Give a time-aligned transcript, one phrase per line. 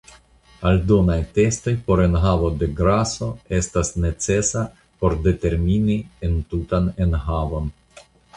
[0.67, 3.27] Aldonaj testoj por enhavo de graso
[3.59, 4.65] estas necesa
[5.05, 5.99] por determini
[6.31, 7.71] entutan enhavon.